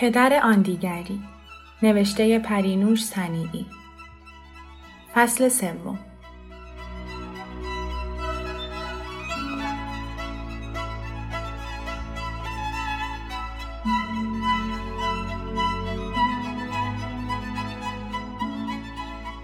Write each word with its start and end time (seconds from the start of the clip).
پدر 0.00 0.40
آن 0.42 0.62
دیگری 0.62 1.20
نوشته 1.82 2.38
پرینوش 2.38 3.04
سنیعی 3.04 3.66
فصل 5.14 5.48
سوم 5.48 5.98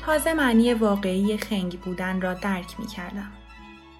تازه 0.06 0.34
معنی 0.34 0.74
واقعی 0.74 1.36
خنگ 1.36 1.80
بودن 1.80 2.20
را 2.20 2.34
درک 2.34 2.80
می 2.80 2.86
کردم. 2.86 3.32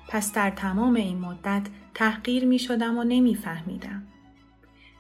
پس 0.09 0.33
در 0.33 0.51
تمام 0.51 0.95
این 0.95 1.19
مدت 1.19 1.63
تحقیر 1.95 2.45
می 2.45 2.59
شدم 2.59 2.99
و 2.99 3.05
نمی 3.05 3.35
فهمیدم. 3.35 4.16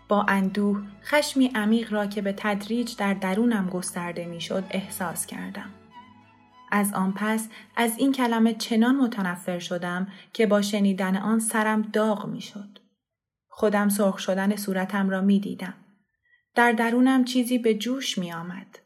با 0.09 0.23
اندوه 0.29 0.83
خشمی 1.05 1.51
عمیق 1.55 1.93
را 1.93 2.07
که 2.07 2.23
به 2.23 2.35
تدریج 2.37 2.97
در 2.97 3.15
درونم 3.15 3.69
گسترده 3.69 4.27
می 4.27 4.41
شد 4.41 4.65
احساس 4.71 5.27
کردم. 5.27 5.71
از 6.71 6.95
آن 6.95 7.13
پس 7.13 7.49
از 7.77 7.99
این 7.99 8.13
کلمه 8.13 8.55
چنان 8.55 8.97
متنفر 8.97 9.59
شدم 9.59 10.09
که 10.33 10.47
با 10.47 10.63
شنیدن 10.63 11.17
آن 11.17 11.41
سرم 11.41 11.83
داغ 11.83 12.27
می 12.27 12.41
شد. 12.41 12.79
خودم 13.49 13.89
سرخ 13.89 14.19
شدن 14.19 14.57
صورتم 14.57 15.11
را 15.11 15.21
می 15.21 15.41
دیدم. 15.41 15.75
در 16.55 16.73
درونم 16.73 17.25
چیزی 17.25 17.59
به 17.59 17.75
جوش 17.75 18.19
می 18.19 18.33
آمد. 18.33 18.79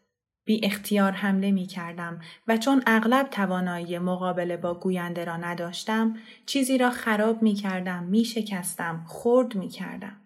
بی 0.44 0.60
اختیار 0.64 1.12
حمله 1.12 1.50
می 1.50 1.66
کردم 1.66 2.20
و 2.48 2.56
چون 2.56 2.82
اغلب 2.86 3.28
توانایی 3.30 3.98
مقابله 3.98 4.56
با 4.56 4.74
گوینده 4.74 5.24
را 5.24 5.36
نداشتم 5.36 6.16
چیزی 6.46 6.78
را 6.78 6.90
خراب 6.90 7.42
می 7.42 7.54
کردم 7.54 8.02
می 8.04 8.24
شکستم 8.24 9.04
خورد 9.06 9.54
می 9.54 9.68
کردم. 9.68 10.19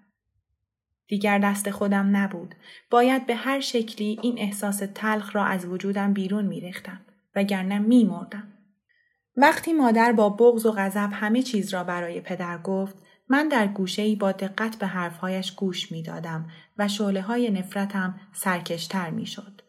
دیگر 1.09 1.39
دست 1.39 1.71
خودم 1.71 2.17
نبود. 2.17 2.55
باید 2.91 3.27
به 3.27 3.35
هر 3.35 3.61
شکلی 3.61 4.19
این 4.23 4.39
احساس 4.39 4.83
تلخ 4.95 5.37
را 5.37 5.45
از 5.45 5.67
وجودم 5.67 6.13
بیرون 6.13 6.45
می 6.45 6.61
ریختم 6.61 7.01
وگرنه 7.37 7.79
می 7.79 8.05
مردم. 8.05 8.48
وقتی 9.37 9.73
مادر 9.73 10.13
با 10.13 10.29
بغض 10.29 10.67
و 10.67 10.73
غضب 10.73 11.11
همه 11.13 11.43
چیز 11.43 11.75
را 11.75 11.85
برای 11.85 12.20
پدر 12.20 12.59
گفت 12.59 12.97
من 13.29 13.48
در 13.48 13.67
گوشه 13.67 14.03
ای 14.03 14.17
با 14.17 14.33
دقت 14.33 14.79
به 14.79 14.87
حرفهایش 14.87 15.53
گوش 15.53 15.93
می 15.93 16.03
دادم 16.03 16.51
و 16.79 16.89
شعله 16.89 17.23
های 17.23 17.51
نفرتم 17.51 18.20
سرکشتر 18.33 19.11
می 19.11 19.27
شد. 19.27 19.61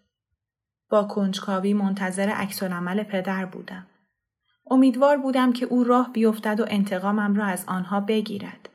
با 0.89 1.03
کنجکاوی 1.03 1.73
منتظر 1.73 2.29
عمل 2.61 3.03
پدر 3.03 3.45
بودم. 3.45 3.87
امیدوار 4.71 5.17
بودم 5.17 5.53
که 5.53 5.65
او 5.65 5.83
راه 5.83 6.13
بیفتد 6.13 6.59
و 6.59 6.65
انتقامم 6.67 7.35
را 7.35 7.45
از 7.45 7.65
آنها 7.67 7.99
بگیرد. 7.99 8.69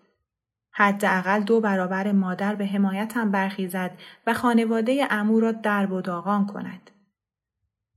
حداقل 0.80 1.40
دو 1.40 1.60
برابر 1.60 2.12
مادر 2.12 2.54
به 2.54 2.66
حمایتم 2.66 3.30
برخیزد 3.30 3.98
و 4.26 4.34
خانواده 4.34 5.06
امو 5.10 5.40
را 5.40 5.52
درب 5.52 5.92
و 5.92 6.00
داغان 6.00 6.46
کند. 6.46 6.90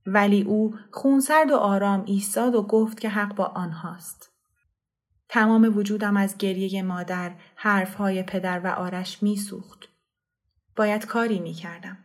ولی 0.06 0.42
او 0.42 0.74
خونسرد 0.90 1.50
و 1.50 1.56
آرام 1.56 2.04
ایستاد 2.06 2.54
و 2.54 2.62
گفت 2.62 3.00
که 3.00 3.08
حق 3.08 3.34
با 3.34 3.44
آنهاست. 3.44 4.32
تمام 5.28 5.76
وجودم 5.76 6.16
از 6.16 6.38
گریه 6.38 6.82
مادر، 6.82 7.32
حرفهای 7.56 8.22
پدر 8.22 8.60
و 8.64 8.66
آرش 8.66 9.22
میسوخت. 9.22 9.88
باید 10.76 11.06
کاری 11.06 11.38
می 11.38 11.52
کردم. 11.52 11.98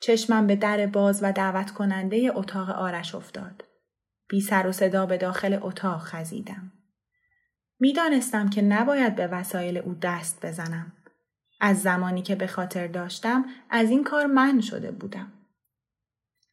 چشمم 0.00 0.46
به 0.46 0.56
در 0.56 0.86
باز 0.86 1.22
و 1.22 1.32
دعوت 1.32 1.70
کننده 1.70 2.30
اتاق 2.34 2.70
آرش 2.70 3.14
افتاد. 3.14 3.64
بی 4.28 4.40
سر 4.40 4.66
و 4.66 4.72
صدا 4.72 5.06
به 5.06 5.16
داخل 5.16 5.58
اتاق 5.62 6.00
خزیدم. 6.00 6.72
می‌دانستم 7.82 8.48
که 8.48 8.62
نباید 8.62 9.14
به 9.14 9.26
وسایل 9.26 9.78
او 9.78 9.94
دست 9.94 10.46
بزنم. 10.46 10.92
از 11.60 11.82
زمانی 11.82 12.22
که 12.22 12.34
به 12.34 12.46
خاطر 12.46 12.86
داشتم 12.86 13.44
از 13.70 13.90
این 13.90 14.04
کار 14.04 14.26
من 14.26 14.60
شده 14.60 14.90
بودم. 14.90 15.32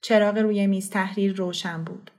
چراغ 0.02 0.38
روی 0.38 0.68
میز 0.68 0.90
تحریر 0.90 1.36
روشن 1.36 1.84
بود. 1.84 2.12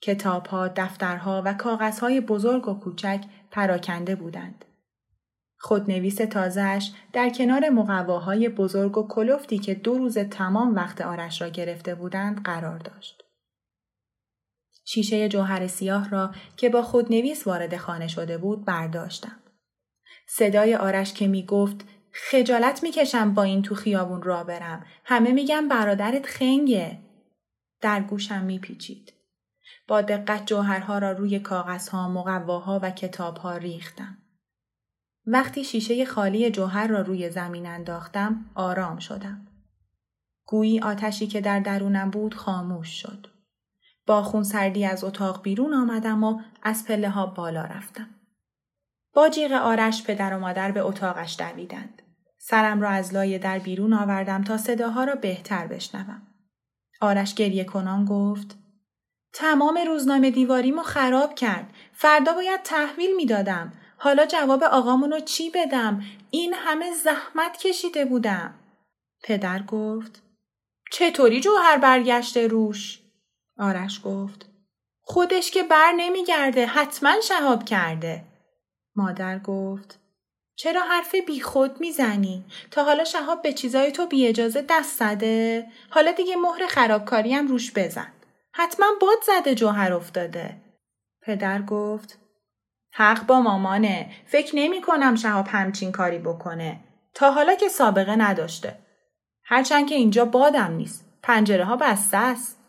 کتابها، 0.00 0.68
دفترها 0.68 1.42
و 1.44 1.54
کاغذهای 1.54 2.20
بزرگ 2.20 2.68
و 2.68 2.74
کوچک 2.74 3.24
پراکنده 3.50 4.14
بودند. 4.14 4.64
خودنویس 5.58 6.16
تازهش 6.16 6.92
در 7.12 7.30
کنار 7.30 7.68
مقواهای 7.68 8.48
بزرگ 8.48 8.98
و 8.98 9.08
کلفتی 9.08 9.58
که 9.58 9.74
دو 9.74 9.98
روز 9.98 10.18
تمام 10.18 10.74
وقت 10.74 11.00
آرش 11.00 11.42
را 11.42 11.48
گرفته 11.48 11.94
بودند 11.94 12.42
قرار 12.42 12.78
داشت. 12.78 13.23
شیشه 14.84 15.28
جوهر 15.28 15.66
سیاه 15.66 16.10
را 16.10 16.34
که 16.56 16.68
با 16.68 16.82
خودنویس 16.82 17.46
وارد 17.46 17.76
خانه 17.76 18.08
شده 18.08 18.38
بود 18.38 18.64
برداشتم. 18.64 19.36
صدای 20.28 20.74
آرش 20.76 21.12
که 21.12 21.28
می 21.28 21.46
گفت 21.46 21.84
خجالت 22.12 22.82
می‌کشم 22.82 23.34
با 23.34 23.42
این 23.42 23.62
تو 23.62 23.74
خیابون 23.74 24.22
را 24.22 24.44
برم. 24.44 24.86
همه 25.04 25.32
میگم 25.32 25.68
برادرت 25.68 26.26
خنگه. 26.26 26.98
در 27.80 28.00
گوشم 28.00 28.44
میپیچید. 28.44 29.12
با 29.88 30.02
دقت 30.02 30.46
جوهرها 30.46 30.98
را 30.98 31.12
روی 31.12 31.38
کاغذها، 31.38 32.08
مقواها 32.08 32.80
و 32.82 32.90
کتابها 32.90 33.56
ریختم. 33.56 34.18
وقتی 35.26 35.64
شیشه 35.64 36.04
خالی 36.04 36.50
جوهر 36.50 36.86
را 36.86 37.00
روی 37.00 37.30
زمین 37.30 37.66
انداختم 37.66 38.50
آرام 38.54 38.98
شدم. 38.98 39.46
گویی 40.46 40.80
آتشی 40.80 41.26
که 41.26 41.40
در 41.40 41.60
درونم 41.60 42.10
بود 42.10 42.34
خاموش 42.34 42.88
شد. 43.02 43.33
با 44.06 44.22
خون 44.22 44.42
سردی 44.42 44.86
از 44.86 45.04
اتاق 45.04 45.42
بیرون 45.42 45.74
آمدم 45.74 46.24
و 46.24 46.40
از 46.62 46.84
پله 46.86 47.08
ها 47.08 47.26
بالا 47.26 47.64
رفتم. 47.64 48.08
با 49.14 49.28
جیغ 49.28 49.52
آرش 49.52 50.02
پدر 50.02 50.36
و 50.36 50.40
مادر 50.40 50.72
به 50.72 50.80
اتاقش 50.80 51.36
دویدند. 51.38 52.02
سرم 52.38 52.80
را 52.80 52.88
از 52.90 53.14
لای 53.14 53.38
در 53.38 53.58
بیرون 53.58 53.92
آوردم 53.92 54.44
تا 54.44 54.56
صداها 54.56 55.04
را 55.04 55.14
بهتر 55.14 55.66
بشنوم. 55.66 56.22
آرش 57.00 57.34
گریه 57.34 57.64
کنان 57.64 58.04
گفت 58.04 58.56
تمام 59.32 59.78
روزنامه 59.86 60.30
دیواریمو 60.30 60.82
خراب 60.82 61.34
کرد. 61.34 61.72
فردا 61.92 62.32
باید 62.32 62.62
تحویل 62.62 63.16
می‌دادم. 63.16 63.72
حالا 63.96 64.26
جواب 64.26 64.62
آقامونو 64.62 65.20
چی 65.20 65.50
بدم؟ 65.50 66.02
این 66.30 66.54
همه 66.54 66.92
زحمت 66.92 67.56
کشیده 67.56 68.04
بودم. 68.04 68.54
پدر 69.22 69.62
گفت 69.62 70.22
چطوری 70.92 71.40
جوهر 71.40 71.78
برگشته 71.78 72.46
روش؟ 72.46 73.03
آرش 73.58 74.00
گفت 74.04 74.46
خودش 75.02 75.50
که 75.50 75.62
بر 75.62 75.92
نمیگرده 75.96 76.66
حتما 76.66 77.20
شهاب 77.20 77.64
کرده. 77.64 78.24
مادر 78.96 79.38
گفت 79.38 79.98
چرا 80.56 80.82
حرف 80.82 81.14
بی 81.26 81.40
خود 81.40 81.80
می‌زنی؟ 81.80 82.44
تا 82.70 82.84
حالا 82.84 83.04
شهاب 83.04 83.42
به 83.42 83.52
چیزای 83.52 83.92
تو 83.92 84.06
بی 84.06 84.26
اجازه 84.26 84.64
دست 84.68 84.98
زده؟ 84.98 85.66
حالا 85.90 86.12
دیگه 86.12 86.36
مهر 86.36 86.66
خرابکاری 86.66 87.34
هم 87.34 87.48
روش 87.48 87.72
بزن. 87.72 88.12
حتما 88.52 88.86
باد 89.00 89.18
زده 89.26 89.54
جوهر 89.54 89.92
افتاده. 89.92 90.56
پدر 91.22 91.62
گفت 91.62 92.18
حق 92.92 93.26
با 93.26 93.40
مامانه. 93.40 94.10
فکر 94.26 94.56
نمی 94.56 94.80
کنم 94.80 95.14
شهاب 95.14 95.46
همچین 95.48 95.92
کاری 95.92 96.18
بکنه. 96.18 96.80
تا 97.14 97.30
حالا 97.30 97.54
که 97.54 97.68
سابقه 97.68 98.16
نداشته. 98.16 98.78
هرچند 99.44 99.88
که 99.88 99.94
اینجا 99.94 100.24
بادم 100.24 100.72
نیست. 100.72 101.04
پنجره 101.22 101.64
ها 101.64 101.76
بسته 101.76 102.16
است. 102.16 102.63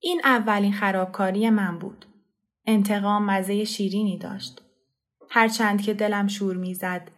این 0.00 0.20
اولین 0.24 0.72
خرابکاری 0.72 1.50
من 1.50 1.78
بود. 1.78 2.06
انتقام 2.66 3.24
مزه 3.24 3.64
شیرینی 3.64 4.18
داشت. 4.18 4.62
هرچند 5.30 5.82
که 5.82 5.94
دلم 5.94 6.26
شور 6.26 6.56
می‌زد 6.56 7.10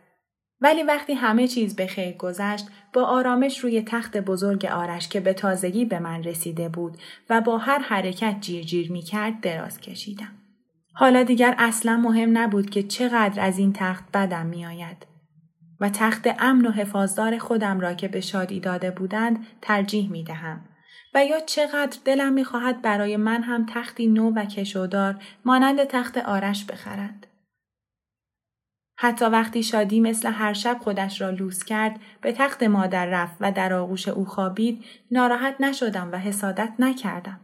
ولی 0.60 0.82
وقتی 0.82 1.12
همه 1.12 1.48
چیز 1.48 1.76
به 1.76 1.86
خیر 1.86 2.16
گذشت 2.16 2.66
با 2.92 3.04
آرامش 3.04 3.58
روی 3.58 3.82
تخت 3.82 4.16
بزرگ 4.16 4.64
آرش 4.64 5.08
که 5.08 5.20
به 5.20 5.32
تازگی 5.32 5.84
به 5.84 5.98
من 5.98 6.22
رسیده 6.22 6.68
بود 6.68 6.96
و 7.30 7.40
با 7.40 7.58
هر 7.58 7.78
حرکت 7.78 8.36
جیر 8.40 8.64
جیر 8.64 8.92
می 8.92 9.02
کرد 9.02 9.40
دراز 9.40 9.80
کشیدم. 9.80 10.32
حالا 10.94 11.22
دیگر 11.22 11.54
اصلا 11.58 11.96
مهم 11.96 12.38
نبود 12.38 12.70
که 12.70 12.82
چقدر 12.82 13.42
از 13.42 13.58
این 13.58 13.72
تخت 13.72 14.04
بدم 14.14 14.46
می 14.46 14.66
آید. 14.66 15.06
و 15.80 15.88
تخت 15.88 16.28
امن 16.38 16.66
و 16.66 16.70
حفاظدار 16.70 17.38
خودم 17.38 17.80
را 17.80 17.94
که 17.94 18.08
به 18.08 18.20
شادی 18.20 18.60
داده 18.60 18.90
بودند 18.90 19.46
ترجیح 19.62 20.10
می 20.10 20.24
دهم. 20.24 20.60
و 21.14 21.24
یا 21.24 21.40
چقدر 21.40 21.98
دلم 22.04 22.32
می 22.32 22.44
خواهد 22.44 22.82
برای 22.82 23.16
من 23.16 23.42
هم 23.42 23.66
تختی 23.66 24.06
نو 24.06 24.30
و 24.30 24.44
کشودار 24.44 25.22
مانند 25.44 25.84
تخت 25.84 26.18
آرش 26.18 26.64
بخرد. 26.64 27.26
حتی 29.02 29.24
وقتی 29.24 29.62
شادی 29.62 30.00
مثل 30.00 30.28
هر 30.28 30.52
شب 30.52 30.78
خودش 30.80 31.20
را 31.20 31.30
لوس 31.30 31.64
کرد 31.64 32.00
به 32.20 32.32
تخت 32.32 32.62
مادر 32.62 33.06
رفت 33.06 33.36
و 33.40 33.52
در 33.52 33.72
آغوش 33.72 34.08
او 34.08 34.24
خوابید 34.24 34.84
ناراحت 35.10 35.60
نشدم 35.60 36.12
و 36.12 36.16
حسادت 36.16 36.72
نکردم. 36.78 37.40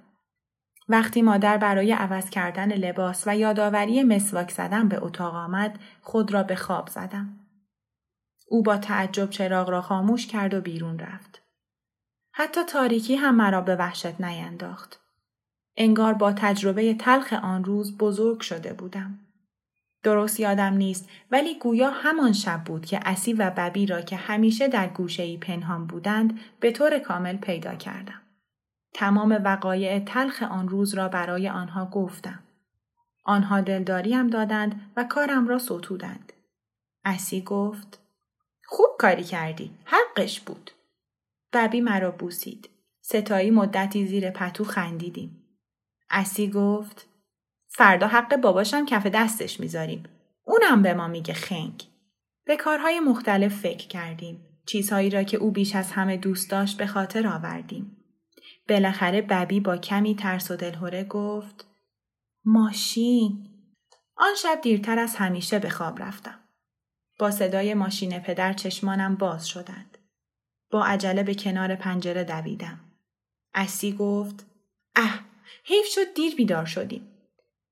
وقتی 0.88 1.22
مادر 1.22 1.56
برای 1.56 1.92
عوض 1.92 2.30
کردن 2.30 2.72
لباس 2.72 3.24
و 3.26 3.36
یادآوری 3.36 4.02
مسواک 4.02 4.50
زدن 4.50 4.88
به 4.88 5.04
اتاق 5.04 5.34
آمد 5.34 5.78
خود 6.02 6.32
را 6.32 6.42
به 6.42 6.56
خواب 6.56 6.88
زدم. 6.88 7.38
او 8.48 8.62
با 8.62 8.76
تعجب 8.76 9.30
چراغ 9.30 9.70
را 9.70 9.82
خاموش 9.82 10.26
کرد 10.26 10.54
و 10.54 10.60
بیرون 10.60 10.98
رفت. 10.98 11.45
حتی 12.38 12.64
تاریکی 12.64 13.16
هم 13.16 13.34
مرا 13.34 13.60
به 13.60 13.76
وحشت 13.76 14.20
نینداخت. 14.20 15.00
انگار 15.76 16.14
با 16.14 16.32
تجربه 16.32 16.94
تلخ 16.94 17.32
آن 17.32 17.64
روز 17.64 17.98
بزرگ 17.98 18.40
شده 18.40 18.72
بودم. 18.72 19.18
درست 20.02 20.40
یادم 20.40 20.72
نیست 20.72 21.08
ولی 21.30 21.58
گویا 21.58 21.90
همان 21.90 22.32
شب 22.32 22.64
بود 22.64 22.86
که 22.86 23.00
اسی 23.02 23.32
و 23.32 23.50
ببی 23.50 23.86
را 23.86 24.00
که 24.00 24.16
همیشه 24.16 24.68
در 24.68 24.88
گوشه 24.88 25.22
ای 25.22 25.36
پنهان 25.36 25.86
بودند 25.86 26.40
به 26.60 26.72
طور 26.72 26.98
کامل 26.98 27.36
پیدا 27.36 27.74
کردم. 27.74 28.20
تمام 28.94 29.40
وقایع 29.44 29.98
تلخ 29.98 30.42
آن 30.42 30.68
روز 30.68 30.94
را 30.94 31.08
برای 31.08 31.48
آنها 31.48 31.86
گفتم. 31.86 32.38
آنها 33.24 33.60
دلداریم 33.60 34.26
دادند 34.26 34.80
و 34.96 35.04
کارم 35.04 35.48
را 35.48 35.58
ستودند. 35.58 36.32
اسی 37.04 37.40
گفت 37.40 37.98
خوب 38.64 38.88
کاری 38.98 39.24
کردی. 39.24 39.70
حقش 39.84 40.40
بود. 40.40 40.70
ببی 41.52 41.80
مرا 41.80 42.10
بوسید. 42.10 42.70
ستایی 43.00 43.50
مدتی 43.50 44.06
زیر 44.06 44.30
پتو 44.30 44.64
خندیدیم. 44.64 45.42
اسی 46.10 46.50
گفت 46.50 47.08
فردا 47.68 48.06
حق 48.06 48.36
باباشم 48.36 48.86
کف 48.86 49.06
دستش 49.06 49.60
می‌ذاریم. 49.60 50.04
اونم 50.44 50.82
به 50.82 50.94
ما 50.94 51.08
میگه 51.08 51.34
خنگ. 51.34 51.84
به 52.44 52.56
کارهای 52.56 53.00
مختلف 53.00 53.54
فکر 53.54 53.88
کردیم. 53.88 54.42
چیزهایی 54.66 55.10
را 55.10 55.22
که 55.22 55.36
او 55.36 55.50
بیش 55.50 55.76
از 55.76 55.92
همه 55.92 56.16
دوست 56.16 56.50
داشت 56.50 56.78
به 56.78 56.86
خاطر 56.86 57.26
آوردیم. 57.26 57.96
بالاخره 58.68 59.22
ببی 59.22 59.60
با 59.60 59.76
کمی 59.76 60.14
ترس 60.14 60.50
و 60.50 60.56
دلهوره 60.56 61.04
گفت 61.04 61.66
ماشین 62.44 63.48
آن 64.16 64.34
شب 64.36 64.60
دیرتر 64.62 64.98
از 64.98 65.16
همیشه 65.16 65.58
به 65.58 65.68
خواب 65.68 66.02
رفتم. 66.02 66.40
با 67.18 67.30
صدای 67.30 67.74
ماشین 67.74 68.18
پدر 68.18 68.52
چشمانم 68.52 69.14
باز 69.14 69.48
شدند. 69.48 69.95
با 70.70 70.84
عجله 70.84 71.22
به 71.22 71.34
کنار 71.34 71.74
پنجره 71.74 72.24
دویدم. 72.24 72.80
اسی 73.54 73.92
گفت 73.92 74.46
اه 74.96 75.20
حیف 75.64 75.86
شد 75.86 76.14
دیر 76.14 76.34
بیدار 76.34 76.64
شدیم. 76.64 77.08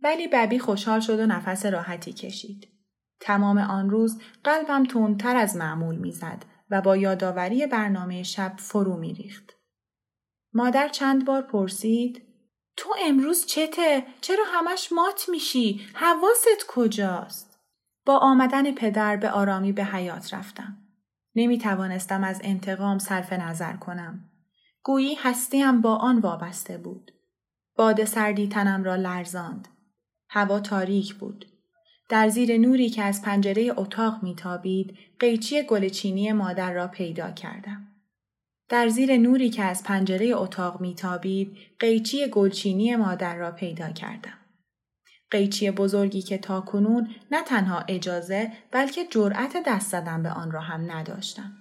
ولی 0.02 0.29
ببی 0.29 0.58
خوشحال 0.58 1.00
شد 1.00 1.20
و 1.20 1.26
نفس 1.26 1.67
راحتی 1.67 2.12
کشید. 2.12 2.69
تمام 3.20 3.58
آن 3.58 3.91
روز 3.91 4.20
قلبم 4.44 4.85
تندتر 4.85 5.37
از 5.37 5.56
معمول 5.56 5.96
می‌زد 5.96 6.44
و 6.70 6.81
با 6.81 6.96
یادآوری 6.96 7.67
برنامه 7.67 8.23
شب 8.23 8.55
فرو 8.56 8.97
میریخت. 8.97 9.56
مادر 10.52 10.88
چند 10.88 11.25
بار 11.25 11.43
پرسید 11.43 12.23
تو 12.76 12.94
امروز 13.06 13.47
چته؟ 13.47 14.06
چرا 14.20 14.44
همش 14.47 14.93
مات 14.93 15.29
میشی؟ 15.29 15.81
حواست 15.94 16.67
کجاست؟ 16.69 17.58
با 18.06 18.19
آمدن 18.19 18.75
پدر 18.75 19.17
به 19.17 19.31
آرامی 19.31 19.73
به 19.73 19.85
حیات 19.85 20.35
رفتم. 20.35 20.83
نمی 21.36 21.58
توانستم 21.58 22.25
از 22.25 22.40
انتقام 22.44 22.98
صرف 22.98 23.32
نظر 23.32 23.76
کنم. 23.76 24.31
گویی 24.82 25.14
هستیم 25.14 25.81
با 25.81 25.96
آن 25.96 26.19
وابسته 26.19 26.78
بود. 26.78 27.10
باد 27.76 28.04
سردی 28.04 28.48
تنم 28.48 28.84
را 28.84 28.96
لرزاند. 28.96 29.69
هوا 30.28 30.60
تاریک 30.60 31.14
بود. 31.14 31.46
در 32.08 32.28
زیر 32.28 32.58
نوری 32.58 32.90
که 32.90 33.02
از 33.02 33.22
پنجره 33.22 33.72
اتاق 33.76 34.22
میتابید 34.22 34.96
قیچی 35.19 35.62
گلچینی 35.62 36.32
مادر 36.32 36.72
را 36.72 36.88
پیدا 36.88 37.31
کردم. 37.31 37.88
در 38.69 38.88
زیر 38.88 39.16
نوری 39.16 39.50
که 39.50 39.62
از 39.62 39.84
پنجره 39.84 40.26
اتاق 40.26 40.80
میتابید 40.80 41.56
قیچی 41.78 42.26
گلچینی 42.26 42.96
مادر 42.96 43.37
را 43.37 43.50
پیدا 43.50 43.88
کردم. 43.88 44.44
قیچی 45.31 45.71
بزرگی 45.71 46.23
که 46.23 46.38
تا 46.38 46.61
کنون 46.61 47.15
نه 47.31 47.43
تنها 47.43 47.85
اجازه 47.88 48.53
بلکه 48.71 49.06
جرأت 49.06 49.56
دست 49.67 49.91
زدن 49.91 50.23
به 50.23 50.31
آن 50.31 50.50
را 50.50 50.61
هم 50.61 50.93
نداشتم. 50.93 51.53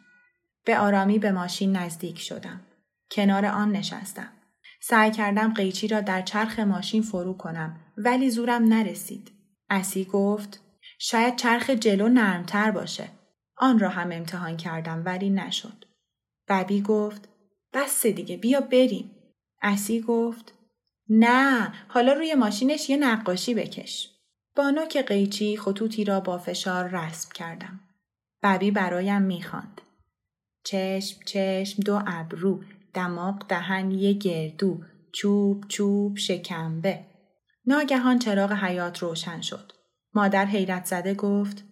به 0.65 0.79
آرامی 0.79 1.19
به 1.19 1.31
ماشین 1.31 1.77
نزدیک 1.77 2.19
شدم. 2.19 2.61
کنار 3.11 3.45
آن 3.45 3.71
نشستم. 3.71 4.29
سعی 4.81 5.11
کردم 5.11 5.53
قیچی 5.53 5.87
را 5.87 6.01
در 6.01 6.21
چرخ 6.21 6.59
ماشین 6.59 7.01
فرو 7.01 7.33
کنم 7.33 7.79
ولی 7.97 8.29
زورم 8.29 8.63
نرسید. 8.63 9.31
اسی 9.69 10.05
گفت 10.05 10.59
شاید 10.99 11.35
چرخ 11.35 11.69
جلو 11.69 12.09
نرمتر 12.09 12.71
باشه. 12.71 13.09
آن 13.57 13.79
را 13.79 13.89
هم 13.89 14.11
امتحان 14.11 14.57
کردم 14.57 15.01
ولی 15.05 15.29
نشد. 15.29 15.85
ببی 16.47 16.81
گفت 16.81 17.29
بس 17.73 18.05
دیگه 18.05 18.37
بیا 18.37 18.61
بریم. 18.61 19.11
اسی 19.61 20.01
گفت 20.01 20.53
نه 21.09 21.73
حالا 21.87 22.13
روی 22.13 22.35
ماشینش 22.35 22.89
یه 22.89 22.97
نقاشی 22.97 23.53
بکش. 23.53 24.09
با 24.55 24.69
نوک 24.69 24.97
قیچی 24.97 25.57
خطوطی 25.57 26.03
را 26.03 26.19
با 26.19 26.37
فشار 26.37 26.87
رسم 26.87 27.29
کردم. 27.33 27.79
ببی 28.43 28.71
برایم 28.71 29.21
می‌خواند. 29.21 29.81
چشم 30.63 31.19
چشم 31.25 31.83
دو 31.83 32.01
ابرو 32.07 32.63
دماغ 32.93 33.47
دهن 33.47 33.91
یه 33.91 34.13
گردو 34.13 34.79
چوب 35.11 35.67
چوب 35.67 36.17
شکمبه 36.17 37.05
ناگهان 37.65 38.19
چراغ 38.19 38.51
حیات 38.51 38.99
روشن 38.99 39.41
شد 39.41 39.71
مادر 40.13 40.45
حیرت 40.45 40.85
زده 40.85 41.13
گفت 41.13 41.63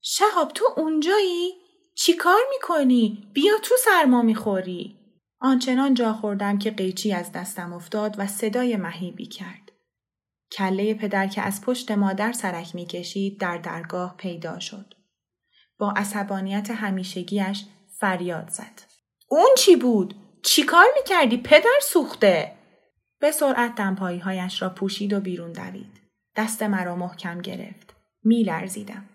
شهاب 0.00 0.52
تو 0.52 0.64
اونجایی؟ 0.76 1.52
چی 1.94 2.12
کار 2.12 2.40
می‌کنی؟ 2.50 3.30
بیا 3.32 3.54
تو 3.62 3.74
سرما 3.84 4.22
می‌خوری 4.22 4.95
آنچنان 5.40 5.94
جا 5.94 6.12
خوردم 6.12 6.58
که 6.58 6.70
قیچی 6.70 7.12
از 7.12 7.32
دستم 7.32 7.72
افتاد 7.72 8.14
و 8.18 8.26
صدای 8.26 8.76
مهیبی 8.76 9.26
کرد 9.26 9.72
کله 10.52 10.94
پدر 10.94 11.26
که 11.26 11.42
از 11.42 11.60
پشت 11.60 11.90
مادر 11.90 12.32
سرک 12.32 12.74
می‌کشید 12.74 13.40
در 13.40 13.58
درگاه 13.58 14.16
پیدا 14.16 14.58
شد 14.58 14.94
با 15.78 15.90
عصبانیت 15.96 16.70
همیشگیش 16.70 17.64
فریاد 17.98 18.48
زد 18.48 18.82
اون 19.28 19.50
چی 19.56 19.76
بود؟ 19.76 20.14
چی 20.42 20.62
کار 20.62 20.86
می‌کردی 20.96 21.36
پدر 21.36 21.80
سوخته؟ 21.82 22.52
به 23.18 23.30
سرعت 23.30 23.74
دمپایی 23.74 24.18
هایش 24.18 24.62
را 24.62 24.68
پوشید 24.68 25.12
و 25.12 25.20
بیرون 25.20 25.52
دوید. 25.52 26.00
دست 26.36 26.62
مرا 26.62 26.96
محکم 26.96 27.40
گرفت. 27.40 27.94
میلرزیدم. 28.24 29.08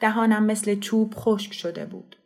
دهانم 0.00 0.44
مثل 0.44 0.80
چوب 0.80 1.14
خشک 1.16 1.52
شده 1.52 1.86
بود. 1.86 2.16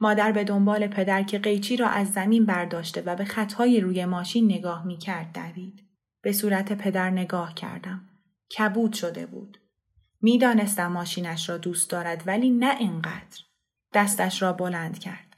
مادر 0.00 0.32
به 0.32 0.44
دنبال 0.44 0.86
پدر 0.86 1.22
که 1.22 1.38
قیچی 1.38 1.76
را 1.76 1.88
از 1.88 2.12
زمین 2.12 2.46
برداشته 2.46 3.02
و 3.02 3.16
به 3.16 3.24
خطهای 3.24 3.80
روی 3.80 4.04
ماشین 4.04 4.44
نگاه 4.44 4.86
می‌کرد 4.86 5.32
دوید. 5.34 5.82
به 6.22 6.32
صورت 6.32 6.72
پدر 6.72 7.10
نگاه 7.10 7.54
کردم. 7.54 8.08
کبود 8.58 8.92
شده 8.92 9.26
بود. 9.26 9.58
می‌دانستم 10.22 10.86
ماشینش 10.86 11.48
را 11.48 11.58
دوست 11.58 11.90
دارد 11.90 12.22
ولی 12.26 12.50
نه 12.50 12.76
اینقدر. 12.78 13.40
دستش 13.94 14.42
را 14.42 14.52
بلند 14.52 14.98
کرد. 14.98 15.36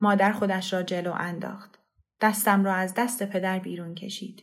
مادر 0.00 0.32
خودش 0.32 0.72
را 0.72 0.82
جلو 0.82 1.12
انداخت. 1.12 1.78
دستم 2.20 2.64
را 2.64 2.74
از 2.74 2.94
دست 2.94 3.22
پدر 3.22 3.58
بیرون 3.58 3.94
کشید. 3.94 4.42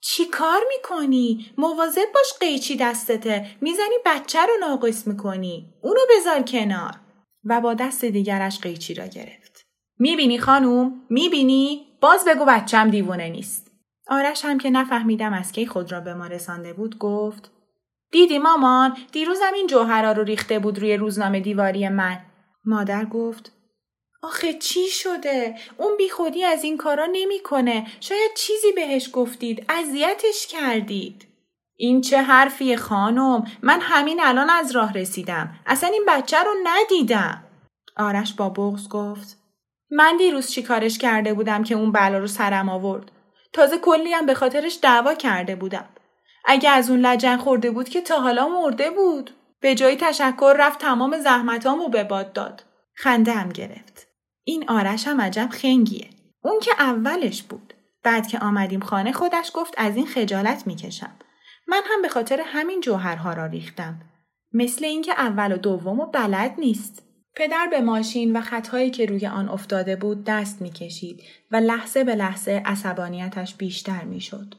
چی 0.00 0.24
کار 0.24 0.60
می‌کنی؟ 0.68 1.50
مواظب 1.58 2.12
باش 2.14 2.32
قیچی 2.40 2.76
دستته. 2.76 3.50
می‌زنی 3.60 3.94
بچه 4.06 4.38
رو 4.38 4.52
ناقص 4.60 5.06
می‌کنی. 5.06 5.74
اونو 5.82 6.00
بذار 6.16 6.42
کنار. 6.42 7.00
و 7.46 7.60
با 7.60 7.74
دست 7.74 8.04
دیگرش 8.04 8.60
قیچی 8.60 8.94
را 8.94 9.06
گرفت. 9.06 9.66
می‌بینی 9.98 10.38
خانوم؟ 10.38 11.02
می‌بینی؟ 11.10 11.86
باز 12.00 12.24
بگو 12.24 12.44
بچم 12.44 12.90
دیوونه 12.90 13.28
نیست. 13.28 13.70
آرش 14.08 14.44
هم 14.44 14.58
که 14.58 14.70
نفهمیدم 14.70 15.32
از 15.32 15.52
کی 15.52 15.66
خود 15.66 15.92
را 15.92 16.00
به 16.00 16.14
ما 16.14 16.26
رسانده 16.26 16.72
بود 16.72 16.98
گفت 16.98 17.50
دیدی 18.12 18.38
مامان 18.38 18.96
دیروزم 19.12 19.52
این 19.54 19.66
جوهرا 19.66 20.12
رو 20.12 20.22
ریخته 20.22 20.58
بود 20.58 20.78
روی 20.78 20.96
روزنامه 20.96 21.40
دیواری 21.40 21.88
من. 21.88 22.18
مادر 22.64 23.04
گفت 23.04 23.52
آخه 24.22 24.54
چی 24.54 24.86
شده؟ 24.86 25.54
اون 25.76 25.96
بیخودی 25.96 26.44
از 26.44 26.64
این 26.64 26.76
کارا 26.76 27.06
نمی‌کنه. 27.12 27.86
شاید 28.00 28.30
چیزی 28.36 28.72
بهش 28.72 29.10
گفتید. 29.12 29.64
اذیتش 29.68 30.46
کردید. 30.46 31.25
این 31.76 32.00
چه 32.00 32.22
حرفی 32.22 32.76
خانم؟ 32.76 33.44
من 33.62 33.80
همین 33.80 34.20
الان 34.22 34.50
از 34.50 34.76
راه 34.76 34.92
رسیدم. 34.92 35.54
اصلا 35.66 35.88
این 35.88 36.04
بچه 36.08 36.36
رو 36.38 36.54
ندیدم. 36.64 37.44
آرش 37.96 38.34
با 38.34 38.48
بغز 38.48 38.88
گفت 38.88 39.38
من 39.90 40.16
دیروز 40.16 40.50
چی 40.50 40.62
کارش 40.62 40.98
کرده 40.98 41.34
بودم 41.34 41.62
که 41.62 41.74
اون 41.74 41.92
بلا 41.92 42.18
رو 42.18 42.26
سرم 42.26 42.68
آورد. 42.68 43.12
تازه 43.52 43.78
کلی 43.78 44.12
هم 44.12 44.26
به 44.26 44.34
خاطرش 44.34 44.78
دعوا 44.82 45.14
کرده 45.14 45.56
بودم. 45.56 45.88
اگه 46.44 46.70
از 46.70 46.90
اون 46.90 47.00
لجن 47.00 47.36
خورده 47.36 47.70
بود 47.70 47.88
که 47.88 48.00
تا 48.00 48.20
حالا 48.20 48.48
مرده 48.48 48.90
بود. 48.90 49.30
به 49.60 49.74
جای 49.74 49.96
تشکر 49.96 50.56
رفت 50.58 50.78
تمام 50.78 51.18
زحمتامو 51.18 51.88
به 51.88 52.04
باد 52.04 52.32
داد. 52.32 52.64
خنده 52.94 53.32
هم 53.32 53.48
گرفت. 53.48 54.06
این 54.44 54.70
آرش 54.70 55.06
هم 55.06 55.20
عجب 55.20 55.48
خنگیه. 55.50 56.10
اون 56.42 56.60
که 56.60 56.70
اولش 56.78 57.42
بود. 57.42 57.74
بعد 58.02 58.26
که 58.26 58.38
آمدیم 58.38 58.80
خانه 58.80 59.12
خودش 59.12 59.50
گفت 59.54 59.74
از 59.76 59.96
این 59.96 60.06
خجالت 60.06 60.66
می‌کشم. 60.66 61.12
من 61.66 61.82
هم 61.84 62.02
به 62.02 62.08
خاطر 62.08 62.40
همین 62.44 62.80
جوهرها 62.80 63.32
را 63.32 63.46
ریختم. 63.46 64.00
مثل 64.52 64.84
اینکه 64.84 65.12
اول 65.12 65.52
و 65.52 65.56
دوم 65.56 66.00
و 66.00 66.06
بلد 66.06 66.54
نیست. 66.58 67.02
پدر 67.34 67.68
به 67.70 67.80
ماشین 67.80 68.36
و 68.36 68.40
خطهایی 68.40 68.90
که 68.90 69.06
روی 69.06 69.26
آن 69.26 69.48
افتاده 69.48 69.96
بود 69.96 70.24
دست 70.24 70.62
می‌کشید 70.62 71.22
و 71.50 71.56
لحظه 71.56 72.04
به 72.04 72.14
لحظه 72.14 72.62
عصبانیتش 72.64 73.54
بیشتر 73.54 74.04
می‌شد. 74.04 74.54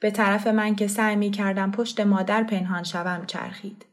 به 0.00 0.10
طرف 0.10 0.46
من 0.46 0.74
که 0.74 0.86
سعی 0.86 1.16
می 1.16 1.30
کردم 1.30 1.70
پشت 1.70 2.00
مادر 2.00 2.42
پنهان 2.42 2.82
شوم 2.82 3.24
چرخید. 3.26 3.86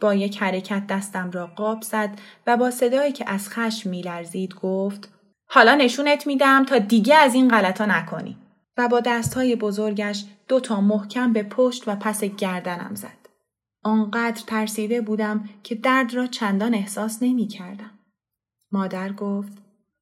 با 0.00 0.14
یک 0.14 0.42
حرکت 0.42 0.86
دستم 0.86 1.30
را 1.30 1.46
قاب 1.46 1.82
زد 1.82 2.10
و 2.46 2.56
با 2.56 2.70
صدایی 2.70 3.12
که 3.12 3.30
از 3.30 3.48
خشم 3.48 3.90
میلرزید 3.90 4.54
گفت 4.54 5.08
حالا 5.46 5.74
نشونت 5.74 6.26
میدم 6.26 6.64
تا 6.64 6.78
دیگه 6.78 7.14
از 7.14 7.34
این 7.34 7.48
غلطا 7.48 7.86
نکنی 7.86 8.36
و 8.76 8.88
با 8.88 9.00
دستهای 9.00 9.56
بزرگش 9.56 10.24
دو 10.50 10.60
تا 10.60 10.80
محکم 10.80 11.32
به 11.32 11.42
پشت 11.42 11.88
و 11.88 11.96
پس 11.96 12.24
گردنم 12.24 12.94
زد. 12.94 13.28
آنقدر 13.82 14.42
ترسیده 14.46 15.00
بودم 15.00 15.48
که 15.62 15.74
درد 15.74 16.14
را 16.14 16.26
چندان 16.26 16.74
احساس 16.74 17.18
نمی 17.22 17.48
کردم. 17.48 17.90
مادر 18.72 19.12
گفت 19.12 19.52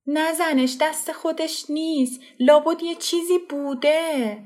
نزنش 0.06 0.76
دست 0.80 1.12
خودش 1.12 1.64
نیست 1.70 2.20
لابد 2.40 2.82
یه 2.82 2.94
چیزی 2.94 3.38
بوده. 3.50 4.38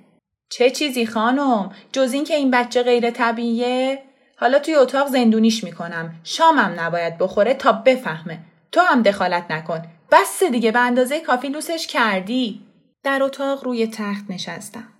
چه 0.50 0.71
چیزی 0.71 1.06
خانم؟ 1.06 1.73
جز 1.92 2.12
این 2.12 2.25
که 2.25 2.35
این 2.35 2.50
بچه 2.50 2.82
غیر 2.82 3.11
طبیعیه؟ 3.11 4.02
حالا 4.37 4.59
توی 4.59 4.75
اتاق 4.75 5.09
زندونیش 5.09 5.64
می‌کنم. 5.64 6.14
شامم 6.25 6.75
نباید 6.80 7.18
بخوره 7.18 7.54
تا 7.54 7.73
بفهمه. 7.73 8.38
تو 8.73 8.80
هم 8.80 9.02
دخالت 9.02 9.50
نکن. 9.50 9.82
بس 10.11 10.42
دیگه 10.42 10.73
به 10.73 10.78
اندازه 10.78 11.21
کافی 11.21 11.49
لوسش 11.49 11.87
کردی. 11.87 12.62
در 13.02 13.23
اتاق 13.23 13.64
روی 13.64 13.87
تخت 13.87 14.25
نشستم. 14.28 14.91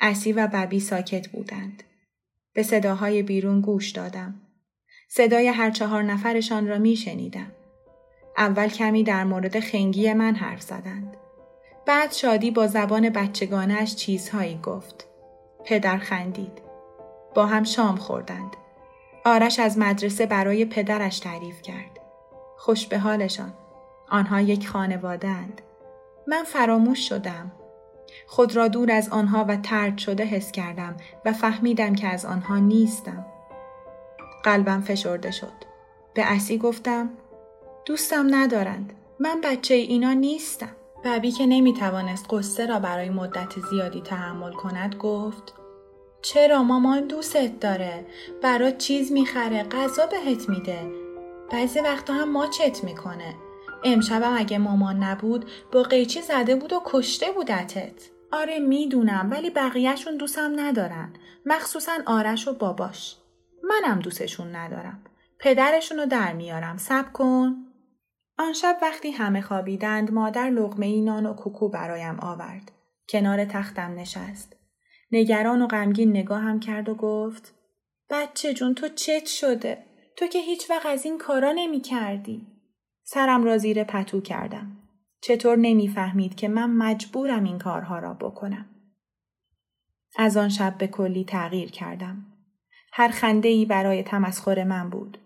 اسی 0.00 0.32
و 0.32 0.46
ببی 0.46 0.80
ساکت 0.80 1.28
بودند 1.28 1.82
به 2.52 2.62
صداهای 2.62 3.22
بیرون 3.22 3.60
گوش 3.60 3.90
دادم. 3.90 4.34
صدای 5.08 5.48
هر 5.48 5.70
چهار 5.70 6.02
نفرشان 6.02 6.68
را 6.68 6.78
می 6.78 6.96
شنیدم. 6.96 7.52
اول 8.36 8.68
کمی 8.68 9.04
در 9.04 9.24
مورد 9.24 9.60
خنگی 9.60 10.12
من 10.12 10.34
حرف 10.34 10.62
زدند. 10.62 11.16
بعد 11.86 12.12
شادی 12.12 12.50
با 12.50 12.66
زبان 12.66 13.08
بچگانش 13.10 13.94
چیزهایی 13.94 14.60
گفت. 14.62 15.06
پدر 15.64 15.98
خندید. 15.98 16.62
با 17.34 17.46
هم 17.46 17.64
شام 17.64 17.96
خوردند. 17.96 18.56
آرش 19.24 19.58
از 19.58 19.78
مدرسه 19.78 20.26
برای 20.26 20.64
پدرش 20.64 21.18
تعریف 21.18 21.62
کرد. 21.62 22.00
خوش 22.56 22.86
به 22.86 22.98
حالشان. 22.98 23.54
آنها 24.08 24.40
یک 24.40 24.68
خانوادهاند. 24.68 25.62
من 26.26 26.44
فراموش 26.44 27.08
شدم. 27.08 27.52
خود 28.26 28.56
را 28.56 28.68
دور 28.68 28.90
از 28.90 29.08
آنها 29.08 29.44
و 29.48 29.56
ترد 29.56 29.98
شده 29.98 30.24
حس 30.24 30.52
کردم 30.52 30.96
و 31.24 31.32
فهمیدم 31.32 31.94
که 31.94 32.06
از 32.06 32.24
آنها 32.24 32.58
نیستم. 32.58 33.26
قلبم 34.44 34.80
فشرده 34.80 35.30
شد. 35.30 35.52
به 36.14 36.32
اسی 36.32 36.58
گفتم 36.58 37.10
دوستم 37.84 38.34
ندارند. 38.34 38.92
من 39.20 39.40
بچه 39.44 39.74
اینا 39.74 40.12
نیستم. 40.12 40.76
ببی 41.04 41.30
که 41.30 41.46
نمی 41.46 41.74
توانست 41.74 42.26
قصه 42.30 42.66
را 42.66 42.78
برای 42.78 43.10
مدت 43.10 43.60
زیادی 43.70 44.00
تحمل 44.00 44.52
کند 44.52 44.94
گفت 44.94 45.54
چرا 46.22 46.62
مامان 46.62 47.06
دوستت 47.06 47.60
داره؟ 47.60 48.06
برات 48.42 48.78
چیز 48.78 49.12
می‌خره 49.12 49.62
غذا 49.62 50.06
بهت 50.06 50.48
میده. 50.48 50.90
بعضی 51.52 51.80
وقتا 51.80 52.12
هم 52.12 52.32
ماچت 52.32 52.84
می‌کنه. 52.84 53.34
امشبم 53.84 54.34
اگه 54.36 54.58
مامان 54.58 55.02
نبود 55.02 55.44
با 55.72 55.82
قیچی 55.82 56.22
زده 56.22 56.56
بود 56.56 56.72
و 56.72 56.82
کشته 56.84 57.32
بودتت. 57.32 58.10
آره 58.32 58.58
می‌دونم 58.58 59.28
ولی 59.30 59.50
بقیهشون 59.50 60.16
دوستم 60.16 60.52
ندارن. 60.60 61.12
مخصوصا 61.46 61.92
آرش 62.06 62.48
و 62.48 62.52
باباش. 62.52 63.16
منم 63.62 63.98
دوستشون 63.98 64.56
ندارم. 64.56 65.04
پدرشون 65.38 65.98
رو 65.98 66.06
در 66.06 66.32
میارم. 66.32 66.76
سب 66.76 67.12
کن. 67.12 67.56
آن 68.38 68.52
شب 68.52 68.78
وقتی 68.82 69.10
همه 69.10 69.40
خوابیدند 69.40 70.12
مادر 70.12 70.50
لغمه 70.50 71.00
نان 71.00 71.26
و 71.26 71.34
کوکو 71.34 71.68
برایم 71.68 72.20
آورد. 72.20 72.72
کنار 73.08 73.44
تختم 73.44 73.94
نشست. 73.94 74.56
نگران 75.12 75.62
و 75.62 75.66
غمگین 75.66 76.10
نگاهم 76.10 76.60
کرد 76.60 76.88
و 76.88 76.94
گفت 76.94 77.54
بچه 78.10 78.54
جون 78.54 78.74
تو 78.74 78.88
چت 78.88 79.26
شده؟ 79.26 79.78
تو 80.16 80.26
که 80.26 80.38
هیچ 80.38 80.70
وقت 80.70 80.86
از 80.86 81.04
این 81.04 81.18
کارا 81.18 81.52
نمی 81.52 81.80
کردی. 81.80 82.46
سرم 83.08 83.44
را 83.44 83.58
زیر 83.58 83.84
پتو 83.84 84.20
کردم. 84.20 84.76
چطور 85.20 85.56
نمی‌فهمید 85.56 86.34
که 86.34 86.48
من 86.48 86.70
مجبورم 86.70 87.44
این 87.44 87.58
کارها 87.58 87.98
را 87.98 88.14
بکنم. 88.14 88.66
از 90.16 90.36
آن 90.36 90.48
شب 90.48 90.78
به 90.78 90.86
کلی 90.86 91.24
تغییر 91.24 91.70
کردم. 91.70 92.26
هر 92.92 93.08
خنده 93.08 93.48
ای 93.48 93.64
برای 93.64 94.02
تمسخر 94.02 94.64
من 94.64 94.90
بود. 94.90 95.18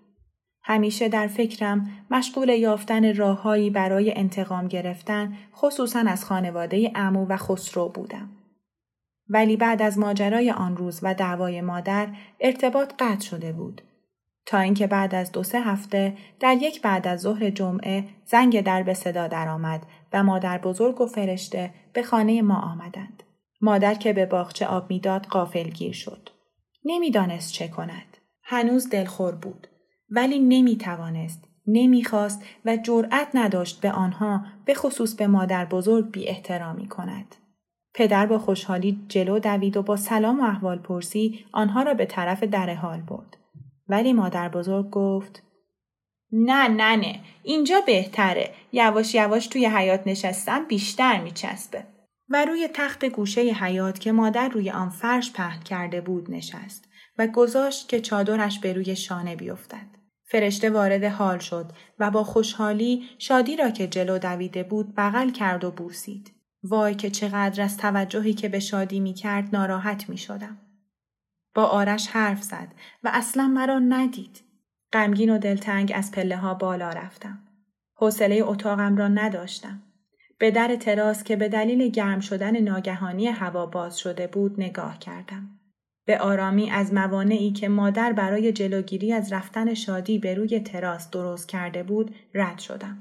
همیشه 0.62 1.08
در 1.08 1.26
فکرم 1.26 1.90
مشغول 2.10 2.48
یافتن 2.48 3.16
راههایی 3.16 3.70
برای 3.70 4.16
انتقام 4.16 4.68
گرفتن 4.68 5.36
خصوصا 5.54 6.00
از 6.00 6.24
خانواده 6.24 6.92
امو 6.94 7.26
و 7.26 7.36
خسرو 7.36 7.88
بودم. 7.88 8.28
ولی 9.28 9.56
بعد 9.56 9.82
از 9.82 9.98
ماجرای 9.98 10.50
آن 10.50 10.76
روز 10.76 11.00
و 11.02 11.14
دعوای 11.14 11.60
مادر 11.60 12.08
ارتباط 12.40 12.94
قطع 12.98 13.24
شده 13.24 13.52
بود 13.52 13.82
تا 14.46 14.58
اینکه 14.58 14.86
بعد 14.86 15.14
از 15.14 15.32
دو 15.32 15.42
سه 15.42 15.60
هفته 15.60 16.16
در 16.40 16.54
یک 16.54 16.82
بعد 16.82 17.08
از 17.08 17.20
ظهر 17.20 17.50
جمعه 17.50 18.04
زنگ 18.24 18.60
در 18.60 18.82
به 18.82 18.94
صدا 18.94 19.28
درآمد 19.28 19.82
و 20.12 20.22
مادر 20.22 20.58
بزرگ 20.58 21.00
و 21.00 21.06
فرشته 21.06 21.70
به 21.92 22.02
خانه 22.02 22.42
ما 22.42 22.56
آمدند. 22.56 23.22
مادر 23.60 23.94
که 23.94 24.12
به 24.12 24.26
باغچه 24.26 24.66
آب 24.66 24.90
می‌داد 24.90 25.26
گیر 25.74 25.92
شد. 25.92 26.28
نمی‌دانست 26.84 27.52
چه 27.52 27.68
کند. 27.68 28.16
هنوز 28.42 28.90
دلخور 28.90 29.34
بود. 29.34 29.66
ولی 30.10 30.38
نمی 30.38 30.76
توانست. 30.76 31.44
نمی‌خواست 31.66 32.44
و 32.64 32.76
جرأت 32.76 33.28
نداشت 33.34 33.80
به 33.80 33.92
آنها 33.92 34.44
به 34.64 34.74
خصوص 34.74 35.14
به 35.14 35.26
مادر 35.26 35.64
بزرگ 35.64 36.10
بی 36.10 36.28
احترامی 36.28 36.88
کند. 36.88 37.34
پدر 37.94 38.26
با 38.26 38.38
خوشحالی 38.38 39.04
جلو 39.08 39.38
دوید 39.38 39.76
و 39.76 39.82
با 39.82 39.96
سلام 39.96 40.40
و 40.40 40.44
احوال 40.44 40.78
پرسی 40.78 41.44
آنها 41.52 41.82
را 41.82 41.94
به 41.94 42.06
طرف 42.06 42.42
در 42.42 42.74
حال 42.74 43.00
برد. 43.00 43.36
ولی 43.90 44.12
مادر 44.12 44.48
بزرگ 44.48 44.90
گفت 44.90 45.42
نه 46.32 46.68
نه 46.68 46.96
نه 46.96 47.20
اینجا 47.42 47.80
بهتره 47.86 48.50
یواش 48.72 49.14
یواش 49.14 49.46
توی 49.46 49.66
حیات 49.66 50.02
نشستم 50.06 50.64
بیشتر 50.64 51.20
میچسبه 51.20 51.84
و 52.28 52.44
روی 52.44 52.68
تخت 52.74 53.04
گوشه 53.04 53.40
حیات 53.40 53.98
که 53.98 54.12
مادر 54.12 54.48
روی 54.48 54.70
آن 54.70 54.90
فرش 54.90 55.32
پهن 55.32 55.62
کرده 55.62 56.00
بود 56.00 56.30
نشست 56.30 56.88
و 57.18 57.26
گذاشت 57.26 57.88
که 57.88 58.00
چادرش 58.00 58.58
به 58.58 58.72
روی 58.72 58.96
شانه 58.96 59.36
بیفتد. 59.36 59.86
فرشته 60.24 60.70
وارد 60.70 61.04
حال 61.04 61.38
شد 61.38 61.72
و 61.98 62.10
با 62.10 62.24
خوشحالی 62.24 63.08
شادی 63.18 63.56
را 63.56 63.70
که 63.70 63.86
جلو 63.86 64.18
دویده 64.18 64.62
بود 64.62 64.94
بغل 64.96 65.30
کرد 65.30 65.64
و 65.64 65.70
بوسید. 65.70 66.32
وای 66.62 66.94
که 66.94 67.10
چقدر 67.10 67.62
از 67.62 67.76
توجهی 67.76 68.34
که 68.34 68.48
به 68.48 68.60
شادی 68.60 69.00
می 69.00 69.14
کرد 69.14 69.56
ناراحت 69.56 70.08
می 70.08 70.18
شدم. 70.18 70.58
با 71.54 71.64
آرش 71.64 72.08
حرف 72.08 72.42
زد 72.42 72.68
و 73.04 73.10
اصلا 73.12 73.48
مرا 73.48 73.78
ندید. 73.78 74.40
غمگین 74.92 75.30
و 75.30 75.38
دلتنگ 75.38 75.92
از 75.94 76.12
پله 76.12 76.36
ها 76.36 76.54
بالا 76.54 76.88
رفتم. 76.88 77.38
حوصله 77.94 78.40
اتاقم 78.44 78.96
را 78.96 79.08
نداشتم. 79.08 79.82
به 80.38 80.50
در 80.50 80.76
تراس 80.76 81.24
که 81.24 81.36
به 81.36 81.48
دلیل 81.48 81.88
گرم 81.88 82.20
شدن 82.20 82.60
ناگهانی 82.60 83.26
هوا 83.26 83.66
باز 83.66 83.98
شده 83.98 84.26
بود 84.26 84.60
نگاه 84.60 84.98
کردم. 84.98 85.60
به 86.04 86.18
آرامی 86.18 86.70
از 86.70 86.94
موانعی 86.94 87.52
که 87.52 87.68
مادر 87.68 88.12
برای 88.12 88.52
جلوگیری 88.52 89.12
از 89.12 89.32
رفتن 89.32 89.74
شادی 89.74 90.18
به 90.18 90.34
روی 90.34 90.60
تراس 90.60 91.10
درست 91.10 91.48
کرده 91.48 91.82
بود 91.82 92.14
رد 92.34 92.58
شدم. 92.58 92.98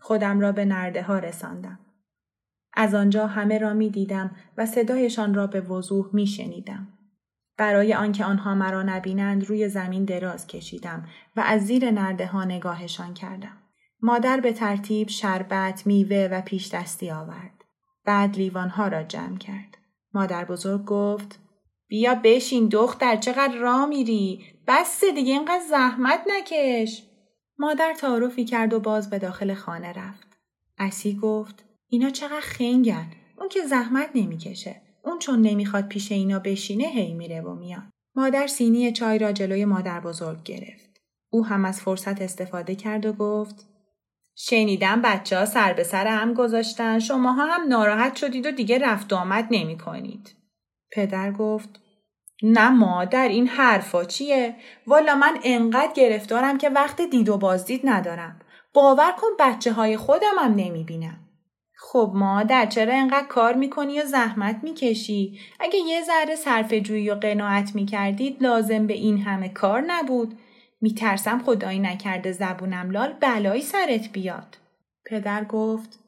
خودم 0.00 0.40
را 0.40 0.52
به 0.52 0.64
نرده 0.64 1.02
ها 1.02 1.18
رساندم. 1.18 1.78
از 2.74 2.94
آنجا 2.94 3.26
همه 3.26 3.58
را 3.58 3.74
می 3.74 3.90
دیدم 3.90 4.36
و 4.56 4.66
صدایشان 4.66 5.34
را 5.34 5.46
به 5.46 5.60
وضوح 5.60 6.06
می 6.12 6.26
شنیدم. 6.26 6.88
برای 7.56 7.94
آنکه 7.94 8.24
آنها 8.24 8.54
مرا 8.54 8.82
نبینند 8.82 9.44
روی 9.44 9.68
زمین 9.68 10.04
دراز 10.04 10.46
کشیدم 10.46 11.08
و 11.36 11.40
از 11.46 11.66
زیر 11.66 11.90
نرده 11.90 12.26
ها 12.26 12.44
نگاهشان 12.44 13.14
کردم. 13.14 13.56
مادر 14.02 14.40
به 14.40 14.52
ترتیب 14.52 15.08
شربت، 15.08 15.86
میوه 15.86 16.28
و 16.32 16.40
پیش 16.40 16.74
دستی 16.74 17.10
آورد. 17.10 17.64
بعد 18.04 18.36
لیوانها 18.36 18.88
را 18.88 19.02
جمع 19.02 19.38
کرد. 19.38 19.78
مادر 20.14 20.44
بزرگ 20.44 20.84
گفت 20.84 21.38
بیا 21.88 22.14
بشین 22.14 22.68
دختر 22.68 23.16
چقدر 23.16 23.54
را 23.54 23.86
میری 23.86 24.44
بس 24.66 25.04
دیگه 25.04 25.32
اینقدر 25.32 25.64
زحمت 25.70 26.20
نکش 26.26 27.02
مادر 27.58 27.94
تعارفی 27.98 28.44
کرد 28.44 28.72
و 28.72 28.80
باز 28.80 29.10
به 29.10 29.18
داخل 29.18 29.54
خانه 29.54 29.92
رفت. 29.92 30.38
اسی 30.78 31.16
گفت 31.16 31.64
اینا 31.88 32.10
چقدر 32.10 32.40
خنگن. 32.40 33.06
اون 33.38 33.48
که 33.48 33.60
زحمت 33.66 34.10
نمی‌کشه. 34.14 34.82
اون 35.04 35.18
چون 35.18 35.42
نمی‌خواد 35.42 35.88
پیش 35.88 36.12
اینا 36.12 36.38
بشینه 36.38 36.84
هی 36.84 37.14
میره 37.14 37.40
و 37.40 37.54
میاد. 37.54 37.82
مادر 38.14 38.46
سینی 38.46 38.92
چای 38.92 39.18
را 39.18 39.32
جلوی 39.32 39.64
مادر 39.64 40.00
بزرگ 40.00 40.42
گرفت. 40.42 41.00
او 41.30 41.46
هم 41.46 41.64
از 41.64 41.80
فرصت 41.80 42.22
استفاده 42.22 42.74
کرد 42.74 43.06
و 43.06 43.12
گفت 43.12 43.66
شنیدم 44.36 45.02
بچه 45.02 45.38
ها 45.38 45.44
سر 45.44 45.72
به 45.72 45.82
سر 45.82 46.06
هم 46.06 46.34
گذاشتن 46.34 46.98
شماها 46.98 47.46
هم 47.46 47.68
ناراحت 47.68 48.16
شدید 48.16 48.46
و 48.46 48.50
دیگه 48.50 48.78
رفت 48.78 49.12
و 49.12 49.16
آمد 49.16 49.48
نمی 49.50 49.78
کنید. 49.78 50.36
پدر 50.92 51.32
گفت 51.32 51.80
نه 52.42 52.70
مادر 52.70 53.28
این 53.28 53.46
حرفا 53.46 54.04
چیه؟ 54.04 54.56
والا 54.86 55.14
من 55.14 55.38
انقدر 55.44 55.92
گرفتارم 55.92 56.58
که 56.58 56.68
وقت 56.68 57.00
دید 57.00 57.28
و 57.28 57.38
بازدید 57.38 57.80
ندارم. 57.84 58.40
باور 58.74 59.12
کن 59.12 59.28
بچه 59.38 59.72
های 59.72 59.96
خودم 59.96 60.38
هم 60.38 60.54
نمی 60.54 60.84
بینم. 60.84 61.21
خب 61.84 62.12
مادر 62.14 62.66
چرا 62.66 62.94
انقدر 62.94 63.26
کار 63.26 63.54
می‌کنی 63.54 64.00
و 64.00 64.04
زحمت 64.04 64.60
می‌کشی؟ 64.62 65.38
اگه 65.60 65.78
یه 65.78 66.02
ذره 66.02 66.36
صرف 66.36 66.72
جویی 66.72 67.10
و 67.10 67.14
قناعت 67.14 67.74
می‌کردید 67.74 68.42
لازم 68.42 68.86
به 68.86 68.94
این 68.94 69.18
همه 69.18 69.48
کار 69.48 69.84
نبود. 69.86 70.38
میترسم 70.80 71.38
خدایی 71.38 71.78
نکرده 71.78 72.32
زبونم 72.32 72.90
لال 72.90 73.12
بلایی 73.20 73.62
سرت 73.62 74.12
بیاد. 74.12 74.58
پدر 75.06 75.44
گفت 75.44 75.98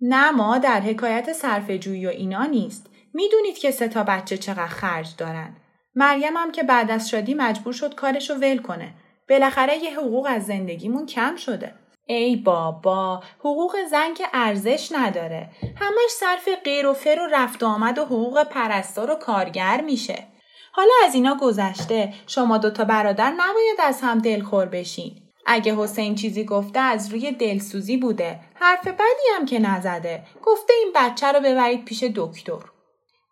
نه 0.00 0.30
مادر 0.30 0.80
حکایت 0.80 1.32
صرف 1.32 1.70
جویی 1.70 2.06
و 2.06 2.10
اینا 2.10 2.44
نیست. 2.44 2.90
می‌دونید 3.14 3.58
که 3.58 3.70
سه 3.70 3.88
تا 3.88 4.02
بچه 4.02 4.36
چقدر 4.36 4.66
خرج 4.66 5.16
دارن. 5.18 5.56
مریم 5.94 6.36
هم 6.36 6.52
که 6.52 6.62
بعد 6.62 6.90
از 6.90 7.10
شادی 7.10 7.34
مجبور 7.34 7.72
شد 7.72 7.94
کارشو 7.94 8.34
ول 8.34 8.58
کنه. 8.58 8.94
بالاخره 9.28 9.76
یه 9.76 10.00
حقوق 10.00 10.26
از 10.30 10.46
زندگیمون 10.46 11.06
کم 11.06 11.36
شده. 11.36 11.74
ای 12.10 12.36
بابا 12.36 13.22
حقوق 13.38 13.76
زن 13.90 14.14
که 14.14 14.24
ارزش 14.32 14.88
نداره. 14.92 15.50
همش 15.76 16.10
صرف 16.10 16.48
غیر 16.64 16.86
و 16.86 16.92
فر 16.92 17.20
و 17.20 17.26
رفت 17.34 17.62
آمد 17.62 17.98
و 17.98 18.04
حقوق 18.04 18.42
پرستار 18.42 19.10
و 19.10 19.14
کارگر 19.14 19.80
میشه. 19.80 20.26
حالا 20.72 20.90
از 21.04 21.14
اینا 21.14 21.36
گذشته 21.40 22.14
شما 22.26 22.58
دوتا 22.58 22.84
برادر 22.84 23.30
نباید 23.30 23.80
از 23.82 24.00
هم 24.00 24.18
دلخور 24.18 24.66
بشین. 24.66 25.22
اگه 25.46 25.74
حسین 25.76 26.14
چیزی 26.14 26.44
گفته 26.44 26.80
از 26.80 27.12
روی 27.12 27.32
دلسوزی 27.32 27.96
بوده. 27.96 28.40
حرف 28.54 28.86
بدی 28.88 29.28
هم 29.36 29.46
که 29.46 29.58
نزده. 29.58 30.26
گفته 30.44 30.72
این 30.72 30.92
بچه 30.94 31.32
رو 31.32 31.40
ببرید 31.40 31.84
پیش 31.84 32.02
دکتر. 32.02 32.62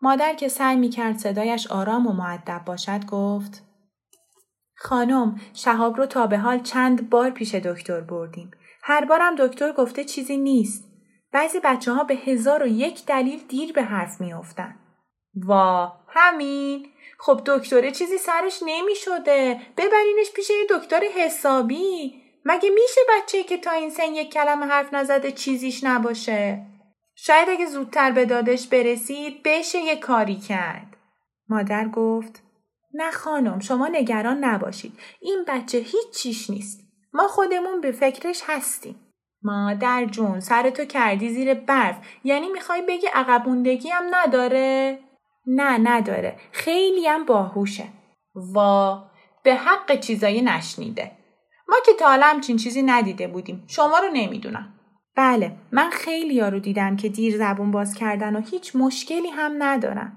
مادر 0.02 0.34
که 0.34 0.48
سعی 0.48 0.76
می‌کرد 0.76 1.18
صدایش 1.18 1.66
آرام 1.66 2.06
و 2.06 2.12
معدب 2.12 2.62
باشد 2.66 3.06
گفت 3.06 3.62
خانم 4.78 5.40
شهاب 5.54 5.96
رو 5.96 6.06
تا 6.06 6.26
به 6.26 6.38
حال 6.38 6.58
چند 6.58 7.10
بار 7.10 7.30
پیش 7.30 7.54
دکتر 7.54 8.00
بردیم. 8.00 8.50
هر 8.88 9.04
بارم 9.04 9.34
دکتر 9.34 9.72
گفته 9.72 10.04
چیزی 10.04 10.36
نیست. 10.36 10.84
بعضی 11.32 11.60
بچه 11.64 11.92
ها 11.92 12.04
به 12.04 12.14
هزار 12.14 12.62
و 12.62 12.66
یک 12.66 13.06
دلیل 13.06 13.42
دیر 13.48 13.72
به 13.72 13.82
حرف 13.82 14.20
میافتن. 14.20 14.76
وا 15.34 15.92
همین. 16.08 16.86
خب 17.18 17.40
دکتره 17.46 17.90
چیزی 17.90 18.18
سرش 18.18 18.62
نمی 18.66 18.94
شده 18.94 19.60
ببرینش 19.76 20.32
پیش 20.34 20.50
یه 20.50 20.66
دکتر 20.70 21.00
حسابی. 21.16 22.22
مگه 22.44 22.70
میشه 22.70 23.00
بچه 23.08 23.42
که 23.42 23.56
تا 23.56 23.70
این 23.70 23.90
سن 23.90 24.14
یک 24.14 24.32
کلمه 24.32 24.66
حرف 24.66 24.94
نزده 24.94 25.32
چیزیش 25.32 25.84
نباشه؟ 25.84 26.66
شاید 27.14 27.48
اگه 27.48 27.66
زودتر 27.66 28.10
به 28.10 28.24
دادش 28.24 28.66
برسید 28.68 29.42
بشه 29.44 29.78
یه 29.78 29.96
کاری 29.96 30.36
کرد. 30.36 30.96
مادر 31.48 31.88
گفت 31.88 32.42
نه 32.94 33.10
خانم 33.10 33.60
شما 33.60 33.88
نگران 33.88 34.44
نباشید. 34.44 34.98
این 35.20 35.44
بچه 35.48 35.78
هیچ 35.78 36.10
چیش 36.16 36.50
نیست. 36.50 36.85
ما 37.16 37.28
خودمون 37.28 37.80
به 37.80 37.92
فکرش 37.92 38.42
هستیم. 38.46 38.96
مادر 39.42 40.04
جون 40.04 40.40
سرتو 40.40 40.84
کردی 40.84 41.28
زیر 41.28 41.54
برف. 41.54 41.98
یعنی 42.24 42.48
می‌خوای 42.48 42.82
بگی 42.82 43.06
عقبوندگی 43.14 43.88
هم 43.88 44.04
نداره؟ 44.10 44.98
نه 45.46 45.78
نداره. 45.78 46.36
خیلی 46.52 47.06
هم 47.06 47.24
باهوشه. 47.24 47.84
وا 48.34 49.10
به 49.42 49.54
حق 49.54 50.00
چیزایی 50.00 50.42
نشنیده. 50.42 51.12
ما 51.68 51.76
که 51.86 51.92
تا 51.92 52.08
حالا 52.08 52.26
همچین 52.26 52.56
چیزی 52.56 52.82
ندیده 52.82 53.26
بودیم. 53.26 53.64
شما 53.66 53.98
رو 53.98 54.08
نمی‌دونم. 54.12 54.72
بله 55.16 55.52
من 55.72 55.90
خیلی 55.90 56.40
رو 56.40 56.58
دیدم 56.58 56.96
که 56.96 57.08
دیر 57.08 57.38
زبون 57.38 57.70
باز 57.70 57.94
کردن 57.94 58.36
و 58.36 58.40
هیچ 58.40 58.76
مشکلی 58.76 59.28
هم 59.28 59.52
ندارن 59.58 60.12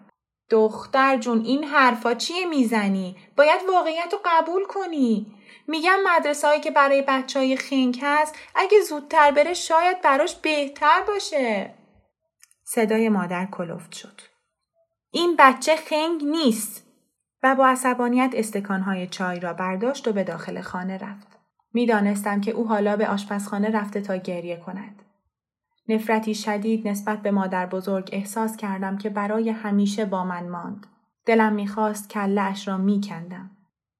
دختر 0.50 1.18
جون 1.18 1.46
این 1.46 1.64
حرفا 1.64 2.14
چیه 2.14 2.46
می‌زنی؟ 2.46 3.16
باید 3.38 3.62
واقعیت 3.74 4.14
رو 4.14 4.20
قبول 4.26 4.66
کنی. 4.66 5.36
میگم 5.70 5.98
مدرسه 6.06 6.48
هایی 6.48 6.62
که 6.62 6.72
برای 6.72 7.04
بچه 7.08 7.40
های 7.40 7.58
خینک 7.58 8.00
هست 8.04 8.36
اگه 8.56 8.82
زودتر 8.90 9.32
بره 9.32 9.54
شاید 9.54 10.02
براش 10.02 10.36
بهتر 10.36 11.02
باشه 11.08 11.74
صدای 12.64 13.10
مادر 13.10 13.46
کلفت 13.46 13.92
شد 13.92 14.22
این 15.12 15.36
بچه 15.40 15.76
خنگ 15.76 16.24
نیست 16.24 16.86
و 17.44 17.56
با 17.56 17.68
عصبانیت 17.68 18.32
استکانهای 18.34 19.08
چای 19.08 19.40
را 19.40 19.54
برداشت 19.54 20.08
و 20.08 20.14
به 20.14 20.24
داخل 20.24 20.62
خانه 20.62 20.98
رفت. 20.98 21.28
می‌دانستم 21.74 22.42
که 22.42 22.52
او 22.52 22.68
حالا 22.68 22.98
به 22.98 23.08
آشپزخانه 23.08 23.72
رفته 23.72 24.02
تا 24.02 24.16
گریه 24.16 24.58
کند. 24.58 25.02
نفرتی 25.90 26.36
شدید 26.36 26.88
نسبت 26.88 27.22
به 27.22 27.32
مادر 27.32 27.66
بزرگ 27.66 28.10
احساس 28.14 28.58
کردم 28.58 28.98
که 28.98 29.10
برای 29.10 29.50
همیشه 29.50 30.06
با 30.06 30.24
من 30.24 30.50
ماند. 30.50 30.88
دلم 31.26 31.54
می‌خواست 31.54 32.10
کله 32.10 32.42
اش 32.42 32.68
را 32.68 32.78
میکندم. 32.78 33.52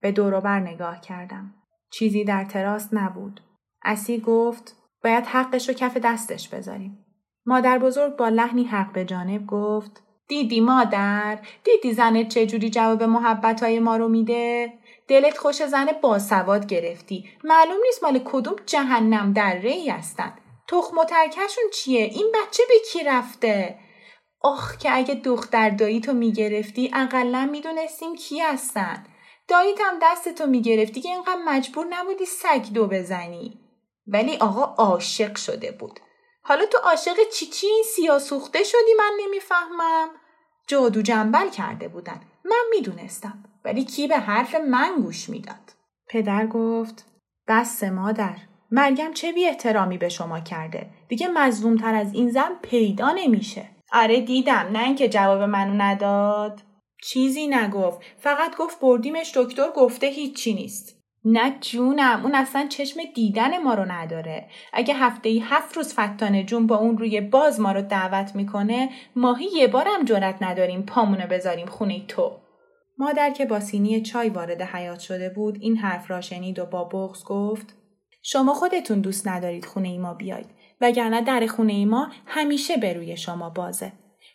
به 0.02 0.12
دوروبر 0.12 0.60
نگاه 0.60 1.02
کردم. 1.02 1.54
چیزی 1.92 2.24
در 2.24 2.46
تراس 2.46 2.90
نبود. 2.94 3.42
اسی 3.84 4.20
گفت 4.20 4.76
باید 5.04 5.26
حقش 5.26 5.70
رو 5.70 5.76
کف 5.76 5.98
دستش 5.98 6.50
بذاریم. 6.50 7.06
مادر 7.46 7.78
بزرگ 7.78 8.16
با 8.16 8.30
لحنی 8.30 8.64
حق 8.64 8.92
به 8.92 9.06
جانب 9.06 9.48
گفت 9.48 10.04
دیدی 10.28 10.60
مادر 10.60 11.40
دیدی 11.64 11.94
زنت 11.94 12.28
چجوری 12.28 12.70
جواب 12.70 13.04
محبت 13.04 13.64
های 13.64 13.80
ما 13.80 13.98
رو 13.98 14.08
میده؟ 14.08 14.74
دلت 15.08 15.38
خوش 15.38 15.66
زن 15.66 15.88
باسواد 16.02 16.66
گرفتی. 16.66 17.30
معلوم 17.44 17.78
نیست 17.86 18.04
مال 18.04 18.20
کدوم 18.26 18.56
جهنم 18.66 19.34
در 19.34 19.56
ری 19.56 19.90
هستن. 19.90 20.34
تخم 20.68 20.98
و 20.98 21.04
ترکشون 21.04 21.64
چیه؟ 21.74 22.04
این 22.04 22.32
بچه 22.34 22.64
به 22.70 22.76
کی 22.92 23.04
رفته؟ 23.04 23.80
آخ 24.42 24.78
که 24.78 24.98
اگه 24.98 25.16
دختر 25.16 25.70
دایی 25.70 26.02
تو 26.02 26.14
می‌گرفتی 26.14 26.92
اقلا 26.94 27.50
می‌دونستیم 27.52 28.16
کی 28.16 28.40
هستن. 28.40 29.06
داییت 29.50 29.78
هم 29.82 30.00
دستتو 30.02 30.48
می‌گرفتی 30.48 31.02
که 31.02 31.10
اینقدر 31.10 31.42
مجبور 31.46 31.88
نبودی 31.90 32.26
سگ 32.26 32.74
دو 32.74 32.88
بزنی. 32.88 33.60
ولی 34.08 34.38
آقا 34.38 34.64
عاشق 34.64 35.36
شده 35.36 35.72
بود. 35.72 36.00
حالا 36.42 36.66
تو 36.66 36.78
عاشق 36.84 37.18
چی 37.34 37.46
چی 37.46 37.68
این 37.68 37.84
سیاه 37.96 38.20
سوخته 38.20 38.64
شدی 38.64 38.94
من 38.98 39.12
نمی‌فهمم. 39.26 40.10
جادو 40.68 41.02
جنبل 41.02 41.50
کرده 41.50 41.88
بودن. 41.88 42.22
من 42.46 42.64
می‌دونستم. 42.70 43.44
ولی 43.66 43.86
کی 43.86 44.08
به 44.08 44.18
حرف 44.18 44.56
من 44.56 44.96
گوش 45.02 45.30
می‌داد؟ 45.30 45.74
پدر 46.08 46.48
گفت 46.48 47.06
بس 47.48 47.84
مادر 47.84 48.36
مریم 48.72 49.14
چه 49.14 49.32
بی 49.32 49.46
احترامی 49.46 49.98
به 49.98 50.10
شما 50.10 50.40
کرده؟ 50.40 50.90
دیگه 51.08 51.28
مظلومتر 51.28 51.96
از 51.96 52.14
این 52.14 52.30
زن 52.32 52.56
پیدا 52.62 53.12
نمیشه. 53.12 53.70
آره 53.92 54.22
دیدم. 54.22 54.70
نه 54.72 54.84
اینکه 54.84 55.10
جواب 55.10 55.42
منو 55.42 55.74
نداد. 55.74 56.62
چیزی 57.04 57.48
نگفت. 57.48 58.02
فقط 58.18 58.56
گفت 58.58 58.80
بردیمش 58.80 59.32
دکتر 59.36 59.72
گفته 59.76 60.08
هیچی 60.08 60.54
نیست. 60.54 61.00
نه 61.26 61.58
جونم 61.62 62.22
اون 62.24 62.36
اصلا 62.36 62.68
چشم 62.68 63.02
دیدن 63.16 63.58
ما 63.58 63.74
رو 63.74 63.86
نداره. 63.92 64.50
اگه 64.74 64.94
هفته 64.94 65.30
ای 65.30 65.40
هفت 65.40 65.78
روز 65.78 65.94
فتانه 65.94 66.44
جون 66.44 66.68
با 66.68 66.76
اون 66.76 66.98
روی 66.98 67.22
باز 67.22 67.60
ما 67.60 67.72
رو 67.72 67.82
دعوت 67.82 68.36
می‌کنه 68.36 68.90
ماهی 69.16 69.46
یه 69.54 69.68
بارم 69.68 70.06
جرت 70.06 70.38
نداریم 70.42 70.82
پامونو 70.82 71.28
بذاریم 71.28 71.68
خونه 71.68 72.06
تو. 72.06 72.32
مادر 72.98 73.30
که 73.30 73.46
با 73.46 73.60
سینی 73.60 74.02
چای 74.02 74.30
وارد 74.30 74.62
حیات 74.62 75.00
شده 75.00 75.30
بود 75.30 75.58
این 75.62 75.78
حرف 75.78 76.12
را 76.12 76.22
شنید 76.22 76.60
و 76.60 76.66
با 76.66 76.84
بغز 76.84 77.24
گفت 77.24 77.76
شما 78.22 78.54
خودتون 78.54 79.02
دوست 79.02 79.28
ندارید 79.28 79.66
خونه 79.66 79.88
ای 79.88 79.98
ما 79.98 80.14
بیاید 80.14 80.50
وگرنه 80.82 81.22
در 81.22 81.48
خونه 81.48 81.74
ای 81.74 81.86
ما 81.86 82.10
همیشه 82.26 82.78
به 82.78 82.94
روی 82.94 83.18
شما 83.18 83.50
بازه. 83.50 83.92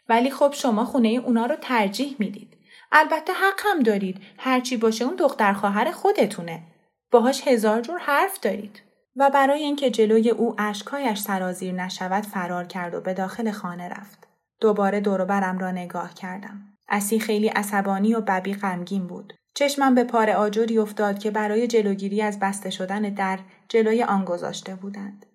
ولی 0.08 0.30
خب 0.30 0.52
شما 0.52 0.84
خونه 0.84 1.08
اونا 1.08 1.46
رو 1.46 1.56
ترجیح 1.56 2.16
می‌دید. 2.18 2.56
البته 2.92 3.32
حق 3.32 3.60
هم 3.64 3.80
دارید. 3.80 4.20
هرچی 4.38 4.76
باشه 4.76 5.04
اون 5.04 5.16
دختر 5.16 5.52
خواهر 5.52 5.90
خودتونه. 5.90 6.62
باهاش 7.10 7.48
هزار 7.48 7.80
جور 7.80 7.98
حرف 7.98 8.40
دارید. 8.40 8.82
و 9.16 9.30
برای 9.30 9.62
اینکه 9.62 9.90
جلوی 9.90 10.30
او 10.30 10.54
اشکایش 10.58 11.18
سرازیر 11.18 11.72
نشود 11.72 12.26
فرار 12.26 12.64
کرد 12.64 12.94
و 12.94 13.00
به 13.00 13.14
داخل 13.14 13.50
خانه 13.50 13.88
رفت. 13.88 14.28
دوباره 14.60 15.00
دوروبرم 15.00 15.58
را 15.58 15.70
نگاه 15.70 16.14
کردم. 16.14 16.60
اسی 16.88 17.18
خیلی 17.18 17.48
عصبانی 17.48 18.14
و 18.14 18.20
ببی 18.20 18.54
غمگین 18.54 19.06
بود. 19.06 19.32
چشمم 19.54 19.94
به 19.94 20.04
پاره 20.04 20.34
آجری 20.34 20.78
افتاد 20.78 21.18
که 21.18 21.30
برای 21.30 21.66
جلوگیری 21.66 22.22
از 22.22 22.38
بسته 22.38 22.70
شدن 22.70 23.02
در 23.02 23.38
جلوی 23.68 24.02
آن 24.02 24.24
گذاشته 24.24 24.74
بودند. 24.74 25.26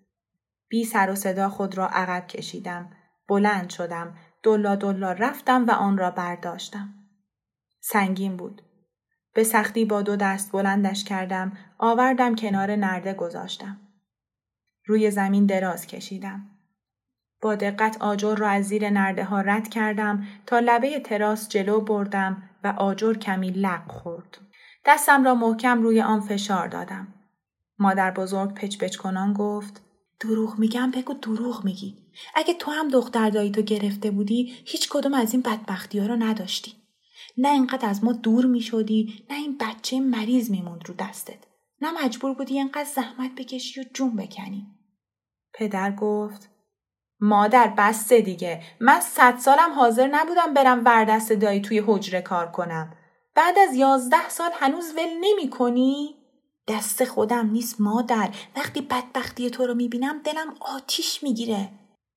بی 0.70 0.86
سر 0.86 1.12
و 1.12 1.16
صدا 1.16 1.50
خود 1.50 1.78
را 1.78 1.88
عقب 1.88 2.28
کشیدم. 2.28 2.92
بلند 3.28 3.70
شدم 3.70 4.16
دلا 4.44 4.76
دلا 4.76 5.12
رفتم 5.12 5.66
و 5.66 5.72
آن 5.72 5.98
را 5.98 6.12
برداشتم. 6.12 6.94
سنگین 7.80 8.38
بود. 8.38 8.62
به 9.34 9.44
سختی 9.44 9.86
با 9.86 10.02
دو 10.02 10.16
دست 10.16 10.52
بلندش 10.52 11.04
کردم 11.04 11.58
آوردم 11.78 12.36
کنار 12.36 12.76
نرده 12.76 13.14
گذاشتم. 13.14 13.78
روی 14.86 15.12
زمین 15.12 15.46
دراز 15.46 15.88
کشیدم. 15.88 16.46
با 17.42 17.56
دقت 17.56 18.02
آجر 18.02 18.36
را 18.36 18.50
از 18.50 18.66
زیر 18.66 18.90
نرده 18.90 19.24
ها 19.24 19.42
رد 19.42 19.68
کردم 19.68 20.28
تا 20.46 20.60
لبه 20.60 21.00
تراس 21.00 21.50
جلو 21.50 21.82
بردم 21.82 22.44
و 22.64 22.68
آجر 22.68 23.14
کمی 23.14 23.50
لق 23.52 23.92
خورد. 23.92 24.38
دستم 24.86 25.24
را 25.24 25.36
محکم 25.36 25.82
روی 25.82 26.02
آن 26.02 26.22
فشار 26.22 26.68
دادم. 26.68 27.08
مادر 27.80 28.12
بزرگ 28.12 28.54
پچ 28.54 28.78
پچ 28.78 28.98
کنان 28.98 29.34
گفت 29.34 29.89
دروغ 30.20 30.60
میگم 30.60 30.92
بگو 30.92 31.14
دروغ 31.14 31.66
میگی. 31.66 31.98
اگه 32.36 32.54
تو 32.54 32.72
هم 32.72 32.88
دختر 32.88 33.30
دایی 33.30 33.52
تو 33.52 33.62
گرفته 33.62 34.12
بودی 34.12 34.54
هیچ 34.66 34.90
کدوم 34.90 35.14
از 35.14 35.34
این 35.34 35.42
بدبختی 35.42 36.00
ها 36.00 36.06
رو 36.06 36.16
نداشتی. 36.16 36.74
نه 37.38 37.50
اینقدر 37.50 37.90
از 37.90 38.04
ما 38.04 38.14
دور 38.14 38.46
می‌شدی 38.46 39.26
نه 39.30 39.38
این 39.38 39.58
بچه 39.60 40.00
مریض 40.00 40.52
میموند 40.52 40.82
رو 40.88 40.94
دستت. 41.00 41.40
نه 41.82 42.06
مجبور 42.06 42.34
بودی 42.34 42.58
اینقدر 42.58 42.90
زحمت 42.96 43.36
بکشی 43.36 43.82
و 43.82 43.84
جون 43.94 44.16
بکنی. 44.16 44.68
پدر 45.54 45.92
گفت 45.92 46.50
مادر 47.20 47.74
بسته 47.78 48.22
دیگه 48.22 48.62
من 48.80 49.00
صد 49.00 49.38
سالم 49.38 49.74
حاضر 49.76 50.08
نبودم 50.08 50.54
برم 50.54 50.86
وردست 50.86 51.32
دایی 51.32 51.62
توی 51.62 51.84
حجره 51.88 52.22
کار 52.22 52.52
کنم 52.52 52.94
بعد 53.36 53.60
از 53.60 53.76
یازده 53.76 54.30
سال 54.30 54.52
هنوز 54.54 54.94
ول 54.96 55.10
نمی 55.22 55.50
کنی؟ 55.50 56.16
دست 56.70 57.06
خودم 57.06 57.50
نیست 57.50 57.82
مادر. 57.82 58.30
وقتی 58.56 58.82
بدبختی 58.82 59.50
تو 59.50 59.68
رو 59.68 59.74
می‌بینم 59.74 60.20
دلم 60.24 60.54
آتیش 60.60 61.24
می‌گیره. 61.24 61.70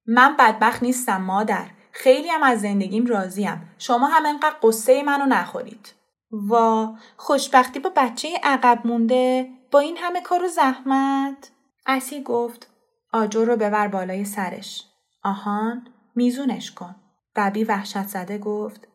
من 0.07 0.37
بدبخت 0.39 0.83
نیستم 0.83 1.23
مادر. 1.23 1.67
خیلی 1.93 2.29
هم 2.29 2.43
از 2.43 2.61
زندگیم 2.61 3.07
راضیم. 3.07 3.71
شما 3.79 4.07
هم 4.07 4.27
انقدر 4.27 4.57
قصه 4.63 5.03
منو 5.03 5.27
نخورید. 5.27 5.93
وا. 6.31 6.95
خوشبختی 7.17 7.79
با 7.79 7.93
بچه 7.97 8.29
عقب 8.43 8.81
مونده. 8.85 9.49
با 9.71 9.79
این 9.79 9.97
همه 9.97 10.21
کار 10.21 10.45
و 10.45 10.49
زحمت. 10.49 11.51
اسی 11.87 12.23
گفت 12.23 12.71
آجر 13.13 13.45
رو 13.45 13.57
ببر 13.57 13.89
بالای 13.89 14.25
سرش. 14.25 14.85
آهان 15.25 15.87
میزونش 16.15 16.71
کن. 16.71 16.95
ببی 17.37 17.65
وحشت 17.65 18.07
زده 18.07 18.39
گفت 18.39 18.89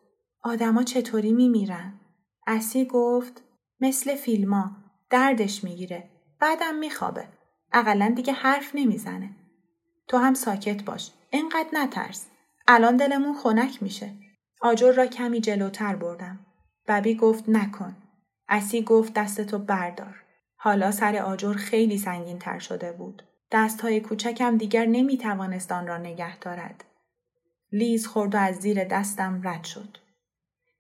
آدما 0.43 0.83
چطوری 0.83 1.33
میمیرن؟ 1.33 1.93
اسی 2.47 2.85
گفت 2.85 3.43
مثل 3.79 4.15
فیلما 4.15 4.71
دردش 5.09 5.63
می‌گیره. 5.63 6.09
بعدم 6.39 6.75
میخوابه. 6.75 7.27
اقلا 7.73 8.13
دیگه 8.15 8.33
حرف 8.33 8.71
نمی‌زنه. 8.75 9.29
تو 10.07 10.17
هم 10.17 10.33
ساکت 10.33 10.83
باش. 10.83 11.11
انقدر 11.31 11.69
نترس. 11.73 12.25
الان 12.67 12.97
دلمون 12.97 13.37
خنک 13.37 13.83
میشه. 13.83 14.13
آجر 14.61 14.91
را 14.91 15.05
کمی 15.05 15.41
جلوتر 15.41 15.95
بردم. 15.95 16.39
ببی 16.87 17.15
گفت 17.15 17.49
نکن. 17.49 17.95
اسی 18.49 18.81
گفت 18.81 19.13
دستتو 19.13 19.59
بردار. 19.59 20.23
حالا 20.55 20.91
سر 20.91 21.15
آجر 21.15 21.53
خیلی 21.53 21.97
سنگین 21.97 22.39
تر 22.39 22.59
شده 22.59 22.91
بود. 22.91 23.23
دستهای 23.51 23.99
کوچکم 23.99 24.57
دیگر 24.57 24.85
نمی 24.85 25.17
توانست 25.17 25.71
آن 25.71 25.87
را 25.87 25.97
نگه 25.97 26.37
دارد. 26.37 26.83
لیز 27.71 28.07
خورد 28.07 28.35
و 28.35 28.37
از 28.37 28.55
زیر 28.55 28.83
دستم 28.83 29.41
رد 29.43 29.63
شد. 29.63 29.97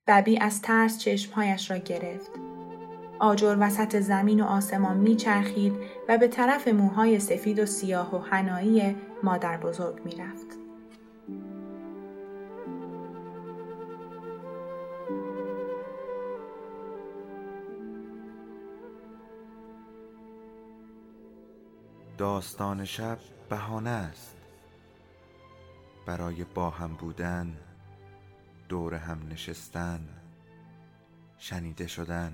ببی 0.07 0.39
از 0.39 0.61
ترس 0.61 0.99
چشمهایش 0.99 1.71
را 1.71 1.77
گرفت. 1.77 2.56
آجر 3.19 3.57
وسط 3.59 3.99
زمین 3.99 4.41
و 4.41 4.45
آسمان 4.45 4.97
میچرخید 4.97 5.73
و 6.09 6.17
به 6.17 6.27
طرف 6.27 6.67
موهای 6.67 7.19
سفید 7.19 7.59
و 7.59 7.65
سیاه 7.65 8.15
و 8.15 8.19
حنایی 8.19 8.95
مادر 9.23 9.57
بزرگ 9.57 10.05
می‌رفت. 10.05 10.47
داستان 22.17 22.85
شب 22.85 23.17
بهانه 23.49 23.89
است 23.89 24.35
برای 26.05 26.43
با 26.43 26.69
هم 26.69 26.93
بودن 26.93 27.53
دور 28.69 28.93
هم 28.93 29.19
نشستن 29.31 29.99
شنیده 31.37 31.87
شدن 31.87 32.33